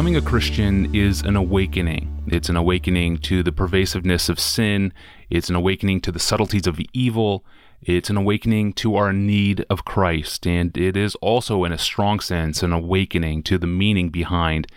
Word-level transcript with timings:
Becoming 0.00 0.16
a 0.16 0.22
Christian 0.22 0.94
is 0.94 1.20
an 1.20 1.36
awakening. 1.36 2.24
It's 2.28 2.48
an 2.48 2.56
awakening 2.56 3.18
to 3.18 3.42
the 3.42 3.52
pervasiveness 3.52 4.30
of 4.30 4.40
sin. 4.40 4.94
It's 5.28 5.50
an 5.50 5.56
awakening 5.56 6.00
to 6.00 6.10
the 6.10 6.18
subtleties 6.18 6.66
of 6.66 6.80
evil. 6.94 7.44
It's 7.82 8.08
an 8.08 8.16
awakening 8.16 8.72
to 8.80 8.96
our 8.96 9.12
need 9.12 9.66
of 9.68 9.84
Christ. 9.84 10.46
And 10.46 10.74
it 10.74 10.96
is 10.96 11.16
also, 11.16 11.64
in 11.64 11.72
a 11.72 11.76
strong 11.76 12.18
sense, 12.18 12.62
an 12.62 12.72
awakening 12.72 13.42
to 13.42 13.58
the 13.58 13.66
meaning 13.66 14.08
behind 14.08 14.68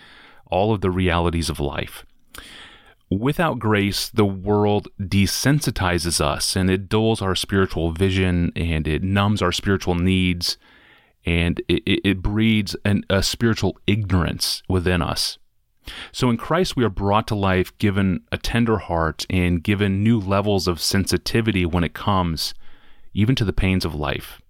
all 0.47 0.73
of 0.73 0.81
the 0.81 0.91
realities 0.91 1.49
of 1.49 1.57
life. 1.57 2.05
Without 3.09 3.59
grace, 3.59 4.09
the 4.09 4.25
world 4.25 4.89
desensitizes 4.99 6.19
us 6.19 6.57
and 6.57 6.69
it 6.69 6.89
dulls 6.89 7.21
our 7.21 7.33
spiritual 7.33 7.93
vision 7.93 8.51
and 8.57 8.89
it 8.89 9.03
numbs 9.03 9.41
our 9.41 9.53
spiritual 9.53 9.95
needs 9.95 10.57
and 11.25 11.61
it, 11.67 11.83
it 11.85 12.21
breeds 12.21 12.75
an, 12.85 13.03
a 13.09 13.23
spiritual 13.23 13.77
ignorance 13.87 14.61
within 14.67 15.01
us. 15.01 15.37
So 16.11 16.29
in 16.29 16.37
Christ, 16.37 16.75
we 16.75 16.83
are 16.83 16.89
brought 16.89 17.27
to 17.27 17.35
life, 17.35 17.77
given 17.77 18.21
a 18.31 18.37
tender 18.37 18.77
heart, 18.77 19.25
and 19.29 19.63
given 19.63 20.03
new 20.03 20.19
levels 20.19 20.67
of 20.67 20.81
sensitivity 20.81 21.65
when 21.65 21.83
it 21.83 21.93
comes 21.93 22.53
even 23.13 23.35
to 23.35 23.45
the 23.45 23.53
pains 23.53 23.85
of 23.85 23.93
life. 23.93 24.41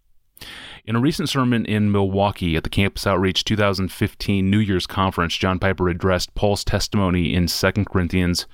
In 0.85 0.95
a 0.95 0.99
recent 0.99 1.29
sermon 1.29 1.65
in 1.65 1.91
Milwaukee 1.91 2.55
at 2.55 2.63
the 2.63 2.69
Campus 2.69 3.07
Outreach 3.07 3.45
2015 3.45 4.49
New 4.49 4.59
Year's 4.59 4.85
Conference, 4.85 5.35
John 5.35 5.57
Piper 5.57 5.87
addressed 5.87 6.35
Paul's 6.35 6.63
testimony 6.63 7.33
in 7.33 7.47
2 7.47 7.71
Corinthians 7.85 8.47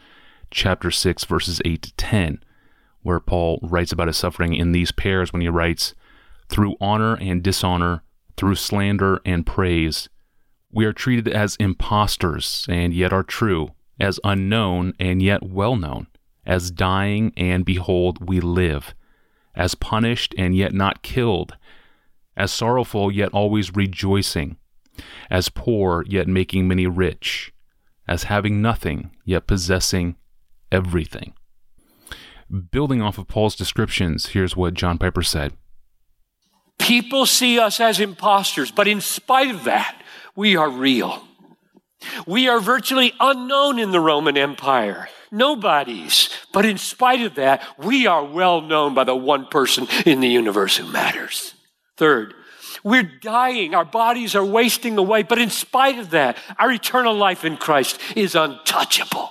chapter 0.52 0.92
6 0.92 1.24
verses 1.26 1.62
8 1.66 1.82
to 1.82 1.94
10, 1.96 2.44
where 3.02 3.20
Paul 3.20 3.60
writes 3.64 3.92
about 3.92 4.08
his 4.08 4.18
suffering 4.18 4.54
in 4.54 4.72
these 4.72 4.92
pairs 4.92 5.34
when 5.34 5.42
he 5.42 5.50
writes, 5.50 5.96
"Through 6.50 6.76
honor 6.80 7.16
and 7.16 7.42
dishonor, 7.42 8.04
through 8.40 8.56
slander 8.56 9.20
and 9.26 9.46
praise, 9.46 10.08
we 10.72 10.86
are 10.86 10.94
treated 10.94 11.28
as 11.28 11.58
impostors 11.58 12.66
and 12.70 12.94
yet 12.94 13.12
are 13.12 13.22
true, 13.22 13.74
as 14.00 14.18
unknown 14.24 14.94
and 14.98 15.22
yet 15.22 15.44
well 15.44 15.76
known, 15.76 16.08
as 16.46 16.72
dying 16.72 17.34
and 17.36 17.66
behold 17.66 18.30
we 18.30 18.40
live, 18.40 18.96
as 19.56 19.76
punished 19.76 20.34
and 20.38 20.56
yet 20.56 20.74
not 20.74 21.02
killed, 21.02 21.58
as 22.38 22.50
sorrowful 22.50 23.12
yet 23.12 23.30
always 23.34 23.76
rejoicing, 23.76 24.56
as 25.30 25.50
poor 25.50 26.06
yet 26.08 26.26
making 26.26 26.66
many 26.66 26.88
rich, 26.88 27.52
as 28.08 28.24
having 28.24 28.62
nothing 28.62 29.12
yet 29.26 29.48
possessing 29.48 30.16
everything. 30.72 31.34
Building 32.72 33.02
off 33.02 33.18
of 33.18 33.28
Paul's 33.28 33.58
descriptions, 33.58 34.28
here's 34.28 34.56
what 34.56 34.76
John 34.76 34.98
Piper 34.98 35.24
said. 35.24 35.52
People 36.90 37.28
see 37.28 37.60
us 37.60 37.80
as 37.80 38.00
impostors, 38.00 38.72
but 38.72 38.88
in 38.88 39.00
spite 39.00 39.52
of 39.52 39.66
that, 39.66 40.02
we 40.36 40.56
are 40.56 40.72
real. 40.72 41.24
We 42.26 42.48
are 42.48 42.60
virtually 42.60 43.14
unknown 43.20 43.78
in 43.78 43.92
the 43.92 44.00
Roman 44.00 44.36
Empire. 44.36 45.08
Nobodies. 45.32 46.30
But 46.52 46.66
in 46.66 46.80
spite 46.80 47.22
of 47.22 47.36
that, 47.36 47.62
we 47.78 48.08
are 48.08 48.26
well 48.26 48.62
known 48.62 48.96
by 48.96 49.04
the 49.04 49.16
one 49.16 49.46
person 49.46 49.88
in 50.04 50.20
the 50.20 50.28
universe 50.28 50.78
who 50.78 50.92
matters. 50.92 51.54
Third, 51.96 52.34
we're 52.84 53.04
dying. 53.04 53.76
Our 53.76 53.86
bodies 53.86 54.34
are 54.34 54.44
wasting 54.44 54.98
away. 54.98 55.22
But 55.22 55.38
in 55.38 55.52
spite 55.52 56.00
of 56.00 56.10
that, 56.10 56.38
our 56.58 56.72
eternal 56.72 57.14
life 57.14 57.46
in 57.46 57.58
Christ 57.58 58.02
is 58.16 58.34
untouchable. 58.34 59.30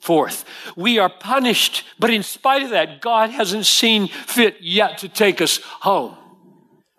Fourth, 0.00 0.46
we 0.74 0.98
are 0.98 1.10
punished. 1.10 1.84
But 1.98 2.08
in 2.08 2.22
spite 2.22 2.62
of 2.62 2.70
that, 2.70 3.02
God 3.02 3.28
hasn't 3.28 3.66
seen 3.66 4.08
fit 4.08 4.56
yet 4.62 4.96
to 4.98 5.08
take 5.10 5.42
us 5.42 5.58
home. 5.62 6.16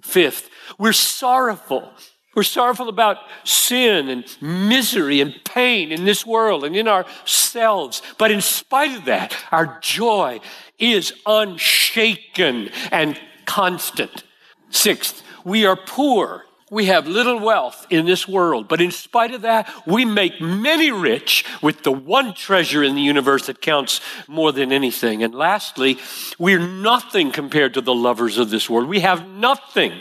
Fifth, 0.06 0.50
we're 0.78 0.94
sorrowful. 0.94 1.92
We're 2.36 2.44
sorrowful 2.44 2.89
about 2.89 3.17
sin 3.44 4.08
and 4.08 4.25
misery 4.39 5.20
and 5.20 5.34
pain 5.44 5.92
in 5.92 6.06
this 6.06 6.25
world 6.25 6.64
and 6.64 6.75
in 6.75 6.88
ourselves. 6.88 8.02
But 8.17 8.30
in 8.30 8.39
spite 8.39 8.95
of 8.95 9.05
that, 9.05 9.36
our 9.52 9.80
joy 9.82 10.42
is 10.77 11.14
unshaken 11.26 12.70
and 12.92 13.20
constant. 13.45 14.23
Sixth, 14.70 15.23
we 15.44 15.65
are 15.65 15.76
poor. 15.76 16.45
We 16.71 16.86
have 16.86 17.08
little 17.08 17.39
wealth 17.39 17.86
in 17.92 18.05
this 18.05 18.27
world, 18.27 18.67
but 18.67 18.81
in 18.81 18.89
spite 18.89 19.36
of 19.36 19.43
that, 19.43 19.70
we 19.86 20.03
make 20.03 20.42
many 20.42 20.92
rich 20.92 21.45
with 21.61 21.83
the 21.83 21.92
one 21.92 22.33
treasure 22.33 22.83
in 22.83 22.95
the 22.95 23.02
universe 23.02 23.45
that 23.45 23.61
counts 23.61 24.02
more 24.27 24.52
than 24.52 24.71
anything. 24.71 25.21
And 25.21 25.36
lastly, 25.36 25.99
we're 26.39 26.67
nothing 26.67 27.31
compared 27.31 27.76
to 27.76 27.81
the 27.81 27.93
lovers 27.93 28.39
of 28.39 28.49
this 28.49 28.67
world. 28.67 28.89
We 28.89 29.02
have 29.02 29.27
nothing. 29.27 29.93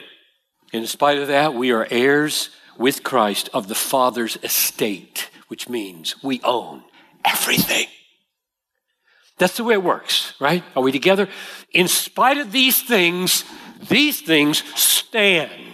In 0.73 0.87
spite 0.87 1.19
of 1.19 1.29
that, 1.29 1.53
we 1.53 1.71
are 1.71 1.87
heirs 1.91 2.49
with 2.79 3.03
Christ 3.03 3.51
of 3.53 3.69
the 3.69 3.75
Father's 3.75 4.39
estate, 4.43 5.29
which 5.49 5.69
means 5.69 6.17
we 6.23 6.41
own 6.43 6.83
everything. 7.27 7.89
That's 9.37 9.59
the 9.59 9.65
way 9.65 9.75
it 9.75 9.83
works, 9.83 10.33
right? 10.41 10.65
Are 10.75 10.83
we 10.83 10.93
together? 10.93 11.29
In 11.73 11.89
spite 11.89 12.39
of 12.39 12.53
these 12.53 12.83
things, 12.83 13.45
these 13.89 14.23
things 14.23 14.63
stand 14.81 15.74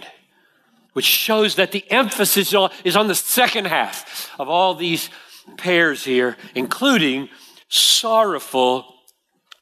which 0.93 1.05
shows 1.05 1.55
that 1.55 1.71
the 1.71 1.89
emphasis 1.91 2.53
is 2.83 2.95
on 2.95 3.07
the 3.07 3.15
second 3.15 3.65
half 3.65 4.29
of 4.39 4.49
all 4.49 4.75
these 4.75 5.09
pairs 5.57 6.03
here, 6.03 6.37
including 6.55 7.29
sorrowful 7.69 8.93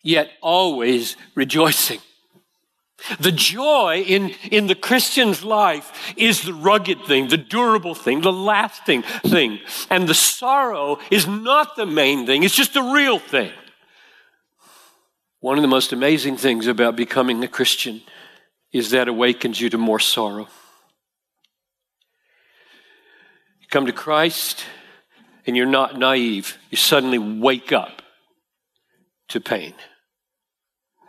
yet 0.02 0.32
always 0.42 1.16
rejoicing. 1.36 2.00
The 3.20 3.32
joy 3.32 4.04
in, 4.06 4.32
in 4.52 4.68
the 4.68 4.76
Christian's 4.76 5.44
life 5.44 6.14
is 6.18 6.42
the 6.42 6.54
rugged 6.54 7.06
thing, 7.06 7.30
the 7.30 7.38
durable 7.38 7.96
thing, 7.96 8.22
the 8.22 8.34
lasting 8.34 9.04
thing. 9.04 9.60
And 9.90 10.08
the 10.08 10.14
sorrow 10.14 11.00
is 11.10 11.26
not 11.26 11.76
the 11.76 11.86
main 11.86 12.26
thing, 12.26 12.44
it's 12.44 12.56
just 12.56 12.74
the 12.74 12.84
real 12.84 13.20
thing. 13.20 13.52
One 15.40 15.58
of 15.58 15.62
the 15.62 15.70
most 15.70 15.94
amazing 15.94 16.36
things 16.36 16.68
about 16.68 16.98
becoming 16.98 17.42
a 17.44 17.48
Christian 17.48 18.02
is 18.74 18.92
that 18.92 19.08
awakens 19.08 19.62
you 19.62 19.70
to 19.70 19.78
more 19.78 20.00
sorrow. 20.00 20.50
Come 23.70 23.86
to 23.86 23.94
Christ 23.94 24.66
and 25.46 25.56
you're 25.56 25.66
not 25.66 25.98
naive, 25.98 26.58
you 26.70 26.78
suddenly 26.78 27.18
wake 27.18 27.72
up 27.72 28.02
to 29.30 29.40
pain. 29.40 29.74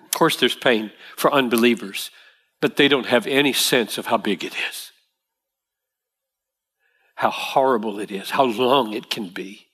Of 0.04 0.10
course, 0.12 0.36
there's 0.36 0.56
pain 0.56 0.92
for 1.16 1.32
unbelievers, 1.32 2.10
but 2.60 2.76
they 2.76 2.88
don't 2.88 3.06
have 3.06 3.26
any 3.26 3.52
sense 3.52 3.98
of 3.98 4.06
how 4.06 4.18
big 4.18 4.44
it 4.44 4.54
is, 4.70 4.92
how 7.14 7.30
horrible 7.30 7.98
it 7.98 8.10
is, 8.10 8.30
how 8.30 8.44
long 8.44 8.92
it 8.92 9.10
can 9.10 9.28
be. 9.28 9.66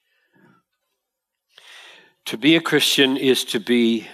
To 2.26 2.36
be 2.36 2.56
a 2.56 2.60
Christian 2.60 3.16
is 3.16 3.44
to 3.46 3.60
be 3.60 4.08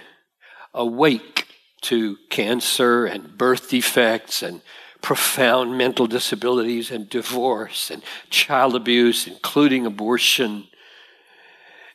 awake 0.74 1.46
to 1.82 2.16
cancer 2.30 3.06
and 3.06 3.36
birth 3.36 3.70
defects 3.70 4.42
and 4.42 4.62
profound 5.02 5.76
mental 5.76 6.06
disabilities 6.06 6.90
and 6.90 7.10
divorce 7.10 7.90
and 7.90 8.02
child 8.30 8.74
abuse, 8.74 9.26
including 9.26 9.84
abortion 9.84 10.64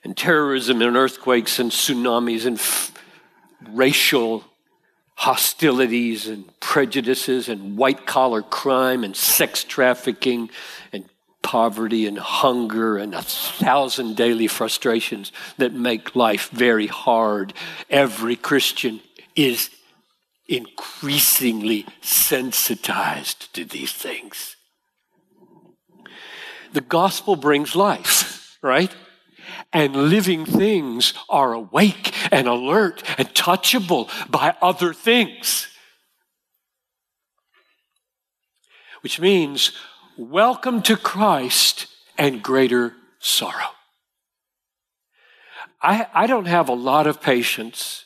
and 0.03 0.16
terrorism 0.16 0.81
and 0.81 0.95
earthquakes 0.95 1.57
and 1.57 1.72
tsunamis 1.72 2.45
and 2.45 2.57
f- 2.57 2.94
racial 3.69 4.44
hostilities 5.16 6.28
and 6.28 6.47
prejudices 6.59 7.50
and 7.50 7.78
white 7.78 8.06
collar 8.06 8.44
crime 8.44 9.03
and 9.03 9.16
sex 9.16 9.63
trafficking 9.63 10.50
and 10.94 11.06
poverty 11.41 12.06
and 12.06 12.19
hunger 12.19 12.97
and 12.97 13.16
a 13.16 13.22
thousand 13.22 14.16
daily 14.16 14.47
frustrations 14.47 15.31
that 15.57 15.74
make 15.74 16.16
life 16.16 16.50
very 16.51 16.88
hard. 16.88 17.53
Every 17.89 18.35
Christian 18.35 19.00
is 19.35 19.69
increasingly 20.47 21.85
sensitized 22.02 23.53
to 23.53 23.66
these 23.66 23.92
things. 23.92 24.56
The 26.74 26.81
gospel 26.81 27.36
brings 27.36 27.75
life, 27.75 28.57
right? 28.62 28.94
And 29.74 30.10
living 30.10 30.45
things 30.45 31.13
are 31.30 31.54
awake 31.54 32.13
and 32.31 32.48
alert 32.48 33.04
and 33.18 33.27
touchable 33.30 34.10
by 34.30 34.56
other 34.62 34.94
things. 34.94 35.68
Which 39.01 39.19
means, 39.19 39.72
welcome 40.18 40.81
to 40.83 40.98
Christ 40.98 41.88
and 42.18 42.42
greater 42.42 42.94
sorrow. 43.19 43.72
I, 45.81 46.07
I 46.13 46.27
don't 46.27 46.48
have 46.48 46.69
a 46.69 46.74
lot 46.74 47.07
of 47.07 47.22
patience 47.22 48.06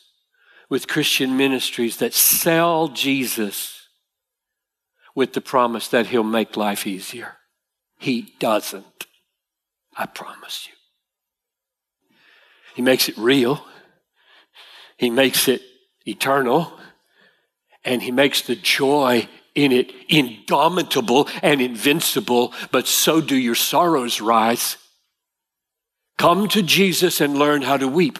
with 0.72 0.88
Christian 0.88 1.36
ministries 1.36 1.98
that 1.98 2.14
sell 2.14 2.88
Jesus 2.88 3.88
with 5.14 5.34
the 5.34 5.40
promise 5.42 5.88
that 5.88 6.06
he'll 6.06 6.22
make 6.22 6.56
life 6.56 6.86
easier. 6.86 7.36
He 7.98 8.34
doesn't. 8.38 9.06
I 9.94 10.06
promise 10.06 10.66
you. 10.66 10.74
He 12.74 12.80
makes 12.80 13.10
it 13.10 13.18
real. 13.18 13.62
He 14.96 15.10
makes 15.10 15.46
it 15.46 15.60
eternal. 16.06 16.72
And 17.84 18.00
he 18.00 18.10
makes 18.10 18.40
the 18.40 18.56
joy 18.56 19.28
in 19.54 19.72
it 19.72 19.92
indomitable 20.08 21.28
and 21.42 21.60
invincible, 21.60 22.54
but 22.70 22.86
so 22.86 23.20
do 23.20 23.36
your 23.36 23.56
sorrows 23.56 24.22
rise. 24.22 24.78
Come 26.16 26.48
to 26.48 26.62
Jesus 26.62 27.20
and 27.20 27.34
learn 27.34 27.60
how 27.60 27.76
to 27.76 27.86
weep. 27.86 28.18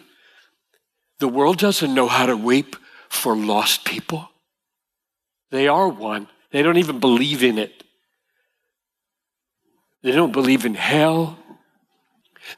The 1.23 1.29
world 1.29 1.59
doesn't 1.59 1.95
know 1.95 2.09
how 2.09 2.27
to 2.27 2.37
weep 2.37 2.75
for 3.09 3.37
lost 3.37 3.85
people. 3.85 4.29
They 5.53 5.69
are 5.69 5.87
one. 5.87 6.27
They 6.51 6.63
don't 6.63 6.79
even 6.79 6.99
believe 6.99 7.45
in 7.45 7.59
it. 7.59 7.85
They 10.03 10.11
don't 10.11 10.33
believe 10.33 10.67
in 10.67 10.75
hell. 10.75 11.39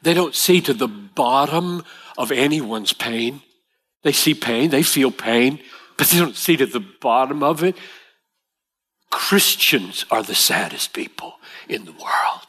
They 0.01 0.15
don't 0.15 0.33
see 0.33 0.61
to 0.61 0.73
the 0.73 0.87
bottom 0.87 1.83
of 2.17 2.31
anyone's 2.31 2.91
pain. 2.91 3.43
They 4.01 4.13
see 4.13 4.33
pain, 4.33 4.71
they 4.71 4.81
feel 4.81 5.11
pain, 5.11 5.59
but 5.95 6.07
they 6.07 6.17
don't 6.17 6.35
see 6.35 6.57
to 6.57 6.65
the 6.65 6.79
bottom 6.79 7.43
of 7.43 7.63
it. 7.63 7.77
Christians 9.11 10.05
are 10.09 10.23
the 10.23 10.33
saddest 10.33 10.91
people 10.91 11.35
in 11.69 11.85
the 11.85 11.91
world 11.91 12.47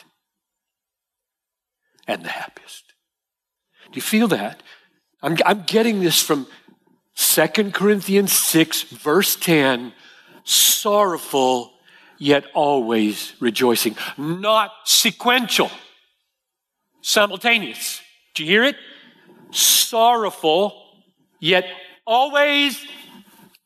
and 2.09 2.25
the 2.25 2.31
happiest. 2.31 2.85
Do 3.93 3.97
you 3.97 4.01
feel 4.01 4.29
that? 4.29 4.63
I'm, 5.27 5.37
I'm 5.45 5.63
getting 5.63 5.99
this 5.99 6.23
from 6.23 6.47
2 7.17 7.73
Corinthians 7.73 8.33
6, 8.33 8.83
verse 8.83 9.35
10 9.35 9.93
sorrowful, 10.45 11.73
yet 12.17 12.45
always 12.55 13.35
rejoicing. 13.41 13.97
Not 14.17 14.71
sequential, 14.85 15.69
simultaneous. 17.01 18.01
Do 18.37 18.45
you 18.45 18.51
hear 18.51 18.63
it? 18.63 18.77
Sorrowful, 19.51 20.81
yet 21.41 21.65
always 22.07 22.81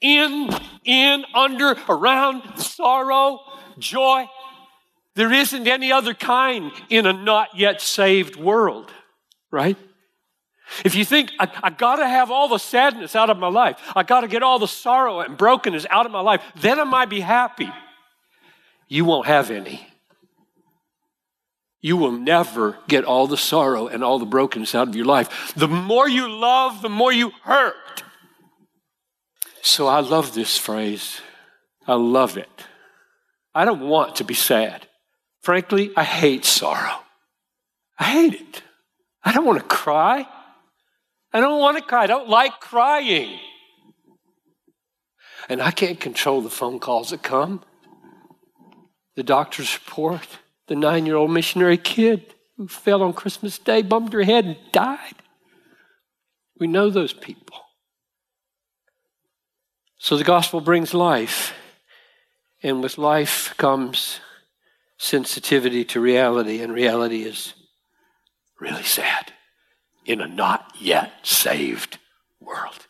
in, 0.01 0.49
in, 0.85 1.27
under, 1.35 1.77
around, 1.91 2.57
sorrow, 2.57 3.41
joy. 3.79 4.25
There 5.15 5.31
isn't 5.31 5.69
any 5.69 5.93
other 5.93 6.15
kind 6.15 6.73
in 6.89 7.05
a 7.05 7.13
not 7.13 7.59
yet 7.59 7.83
saved 7.83 8.37
world, 8.37 8.91
right? 9.51 9.77
If 10.85 10.95
you 10.95 11.05
think, 11.05 11.33
I, 11.39 11.49
I 11.63 11.71
got 11.71 11.97
to 11.97 12.09
have 12.09 12.31
all 12.31 12.49
the 12.49 12.59
sadness 12.59 13.17
out 13.17 13.31
of 13.31 13.39
my 13.39 13.49
life, 13.49 13.81
I 13.95 14.03
got 14.03 14.23
to 14.23 14.29
get 14.29 14.43
all 14.43 14.59
the 14.59 14.69
sorrow 14.69 15.21
and 15.21 15.37
brokenness 15.37 15.87
out 15.91 16.07
of 16.07 16.13
my 16.13 16.21
life, 16.21 16.43
then 16.57 16.79
I 16.79 16.85
might 16.85 17.09
be 17.09 17.21
happy. 17.21 17.71
You 18.89 19.05
won't 19.05 19.27
have 19.27 19.51
any. 19.51 19.87
You 21.81 21.97
will 21.97 22.13
never 22.13 22.79
get 22.89 23.05
all 23.05 23.27
the 23.27 23.37
sorrow 23.37 23.87
and 23.87 24.05
all 24.05 24.19
the 24.19 24.27
brokenness 24.27 24.75
out 24.75 24.89
of 24.89 24.97
your 24.97 25.07
life. 25.07 25.55
The 25.55 25.69
more 25.69 26.09
you 26.09 26.29
love, 26.29 26.83
the 26.83 26.89
more 26.91 27.13
you 27.13 27.31
hurt. 27.43 28.03
So 29.63 29.87
I 29.87 30.01
love 30.01 30.35
this 30.35 30.59
phrase. 30.59 31.21
I 31.87 31.95
love 31.95 32.37
it. 32.37 32.67
I 33.55 33.65
don't 33.65 33.89
want 33.89 34.17
to 34.17 34.25
be 34.25 34.35
sad. 34.35 34.87
Frankly, 35.43 35.91
I 35.97 36.05
hate 36.05 36.45
sorrow. 36.45 37.01
I 37.99 38.05
hate 38.05 38.35
it. 38.35 38.63
I 39.25 39.33
don't 39.33 39.47
want 39.47 39.59
to 39.59 39.65
cry. 39.65 40.27
I 41.33 41.41
don't 41.41 41.61
want 41.61 41.79
to 41.79 41.83
cry. 41.83 42.03
I 42.03 42.07
don't 42.07 42.29
like 42.29 42.61
crying. 42.61 43.39
And 45.49 45.63
I 45.63 45.71
can't 45.71 46.01
control 46.01 46.41
the 46.41 46.51
phone 46.51 46.79
calls 46.79 47.11
that 47.11 47.23
come. 47.23 47.63
The 49.17 49.23
doctor's 49.23 49.75
report, 49.75 50.27
the 50.67 50.77
nine 50.77 51.07
year 51.07 51.17
old 51.17 51.31
missionary 51.31 51.79
kid 51.79 52.35
who 52.57 52.69
fell 52.69 53.03
on 53.03 53.13
Christmas 53.13 53.59
Day, 53.59 53.83
bumped 53.83 54.13
her 54.13 54.23
head, 54.23 54.45
and 54.45 54.57
died. 54.73 55.15
We 56.59 56.67
know 56.67 56.91
those 56.91 57.13
people. 57.13 57.57
So 59.99 60.17
the 60.17 60.25
gospel 60.25 60.61
brings 60.61 60.95
life, 60.95 61.55
and 62.63 62.83
with 62.83 62.99
life 62.99 63.55
comes 63.57 64.21
sensitivity 64.99 65.85
to 65.87 66.01
reality, 66.01 66.61
and 66.61 66.73
reality 66.73 67.23
is 67.23 67.55
really 68.61 68.83
sad 68.83 69.33
in 70.05 70.21
a 70.21 70.27
not 70.27 70.73
yet 70.79 71.13
saved 71.23 71.99
world. 72.41 72.87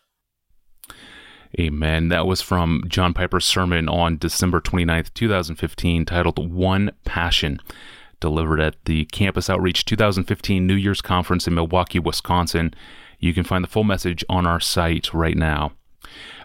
Amen. 1.59 2.09
That 2.09 2.27
was 2.27 2.41
from 2.41 2.85
John 2.87 3.13
Piper's 3.13 3.45
sermon 3.45 3.89
on 3.89 4.19
December 4.19 4.61
29th, 4.61 5.13
2015, 5.15 6.05
titled 6.05 6.53
One 6.53 6.93
Passion, 7.05 7.59
delivered 8.21 8.61
at 8.61 8.77
the 8.85 9.07
Campus 9.07 9.51
Outreach 9.51 9.85
2015 9.85 10.65
New 10.65 10.75
Year's 10.75 11.01
Conference 11.01 11.49
in 11.49 11.55
Milwaukee, 11.55 11.99
Wisconsin. 11.99 12.73
You 13.19 13.35
can 13.35 13.45
find 13.45 13.65
the 13.65 13.69
full 13.69 13.85
message 13.85 14.25
on 14.29 14.47
our 14.47 14.61
site 14.61 15.13
right 15.13 15.37
now. 15.37 15.73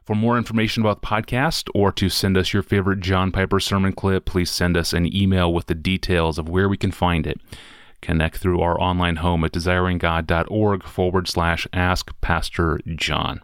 For 0.06 0.16
more 0.16 0.38
information 0.38 0.84
about 0.84 1.02
the 1.02 1.08
podcast 1.08 1.70
or 1.74 1.92
to 1.94 2.10
send 2.10 2.38
us 2.38 2.54
your 2.54 2.64
favorite 2.64 3.00
John 3.00 3.32
Piper 3.32 3.60
sermon 3.60 3.94
clip, 3.94 4.26
please 4.26 4.52
send 4.52 4.76
us 4.76 4.94
an 4.94 5.16
email 5.16 5.54
with 5.54 5.68
the 5.68 5.76
details 5.76 6.38
of 6.38 6.50
where 6.50 6.70
we 6.70 6.78
can 6.78 6.92
find 6.92 7.26
it. 7.26 7.40
Connect 8.06 8.38
through 8.38 8.62
our 8.62 8.80
online 8.80 9.16
home 9.16 9.44
at 9.44 9.52
desiringgod.org 9.52 10.84
forward 10.84 11.28
slash 11.28 11.68
ask 11.74 12.12
Pastor 12.22 12.80
John. 12.96 13.42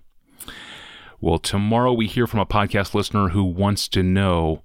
Well, 1.19 1.39
tomorrow 1.39 1.91
we 1.93 2.05
hear 2.05 2.27
from 2.27 2.41
a 2.41 2.45
podcast 2.45 2.93
listener 2.93 3.29
who 3.29 3.43
wants 3.43 3.87
to 3.87 4.03
know 4.03 4.61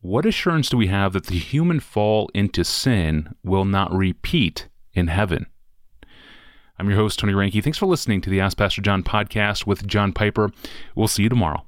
what 0.00 0.26
assurance 0.26 0.68
do 0.70 0.76
we 0.76 0.88
have 0.88 1.12
that 1.12 1.26
the 1.26 1.38
human 1.38 1.78
fall 1.78 2.28
into 2.34 2.64
sin 2.64 3.32
will 3.44 3.64
not 3.64 3.92
repeat 3.92 4.66
in 4.92 5.06
heaven? 5.06 5.46
I'm 6.76 6.88
your 6.88 6.98
host, 6.98 7.20
Tony 7.20 7.32
Reinke. 7.32 7.62
Thanks 7.62 7.78
for 7.78 7.86
listening 7.86 8.20
to 8.22 8.30
the 8.30 8.40
Ask 8.40 8.58
Pastor 8.58 8.82
John 8.82 9.04
podcast 9.04 9.68
with 9.68 9.86
John 9.86 10.12
Piper. 10.12 10.50
We'll 10.96 11.06
see 11.06 11.22
you 11.22 11.28
tomorrow. 11.28 11.67